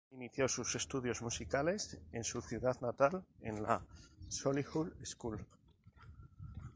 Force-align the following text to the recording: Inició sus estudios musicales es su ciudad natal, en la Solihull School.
Inició 0.09 0.47
sus 0.47 0.73
estudios 0.73 1.21
musicales 1.21 1.99
es 2.11 2.25
su 2.25 2.41
ciudad 2.41 2.75
natal, 2.81 3.23
en 3.43 3.61
la 3.61 3.85
Solihull 4.29 4.95
School. 5.05 5.45